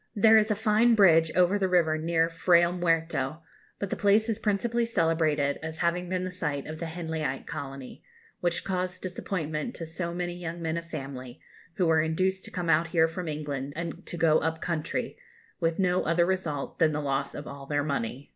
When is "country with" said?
14.59-15.77